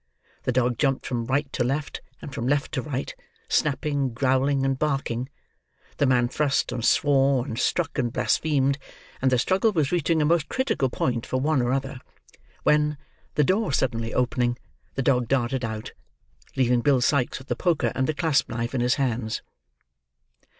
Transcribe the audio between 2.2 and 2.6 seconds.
and from